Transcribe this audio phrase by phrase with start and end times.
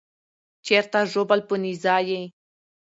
[0.65, 2.21] چیرته ژوبل په نېزه یې